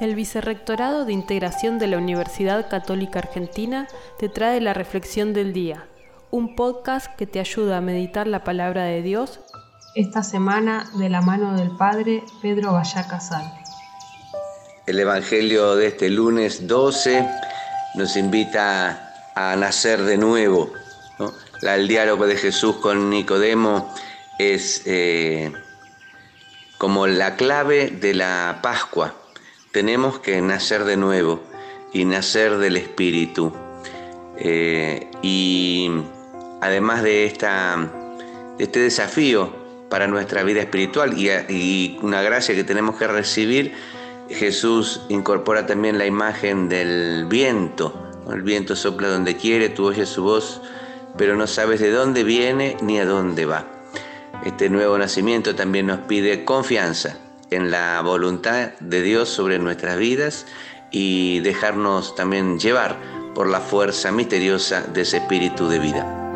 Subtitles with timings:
[0.00, 3.86] El Vicerrectorado de Integración de la Universidad Católica Argentina
[4.18, 5.88] te trae la Reflexión del Día,
[6.30, 9.40] un podcast que te ayuda a meditar la palabra de Dios
[9.94, 13.44] esta semana de la mano del Padre Pedro Vallá Casal.
[14.86, 17.28] El Evangelio de este lunes 12
[17.96, 20.72] nos invita a nacer de nuevo.
[21.60, 23.92] El diálogo de Jesús con Nicodemo
[24.38, 25.52] es eh,
[26.78, 29.19] como la clave de la Pascua
[29.72, 31.40] tenemos que nacer de nuevo
[31.92, 33.52] y nacer del Espíritu.
[34.36, 35.90] Eh, y
[36.60, 37.90] además de, esta,
[38.58, 39.52] este desafío
[39.88, 43.74] para nuestra vida espiritual y, una gracia que tenemos que recibir,
[44.28, 48.06] Jesús incorpora también la imagen del viento.
[48.32, 50.62] El viento sopla donde quiere, tú oyes su voz,
[51.16, 53.66] pero no sabes de dónde viene ni a dónde va.
[54.44, 57.18] Este nuevo nacimiento también nos pide confianza
[57.50, 60.46] en la voluntad de Dios sobre nuestras vidas
[60.90, 62.96] y dejarnos también llevar
[63.34, 66.29] por la fuerza misteriosa de ese espíritu de vida.